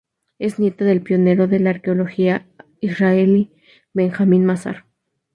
Es 0.39 0.57
nieta 0.57 0.83
del 0.83 1.03
pionero 1.03 1.47
de 1.47 1.59
la 1.59 1.69
arqueología 1.69 2.47
israelí 2.79 3.51
Benjamin 3.93 4.43
Mazar. 4.47 4.85